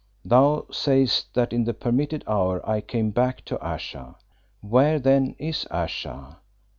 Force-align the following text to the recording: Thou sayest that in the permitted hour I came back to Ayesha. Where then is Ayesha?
Thou 0.25 0.65
sayest 0.71 1.31
that 1.35 1.53
in 1.53 1.65
the 1.65 1.75
permitted 1.75 2.23
hour 2.27 2.67
I 2.67 2.81
came 2.81 3.11
back 3.11 3.45
to 3.45 3.63
Ayesha. 3.63 4.15
Where 4.61 4.97
then 4.97 5.35
is 5.37 5.67
Ayesha? 5.69 6.39